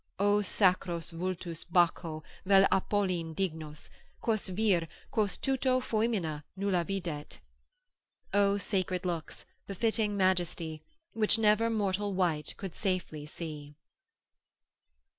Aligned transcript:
O 0.17 0.41
sacros 0.41 1.11
vultus 1.11 1.63
Baccho 1.63 2.23
vel 2.43 2.67
Apolline 2.71 3.35
dignos, 3.35 3.87
Quos 4.19 4.47
vir, 4.49 4.87
quos 5.11 5.37
tuto 5.37 5.79
foemina 5.79 6.43
nulla 6.57 6.83
videt! 6.83 7.37
———O 8.33 8.57
sacred 8.57 9.05
looks, 9.05 9.45
befitting 9.67 10.17
majesty, 10.17 10.81
Which 11.13 11.37
never 11.37 11.69
mortal 11.69 12.15
wight 12.15 12.55
could 12.57 12.73
safely 12.73 13.27
see. 13.27 13.75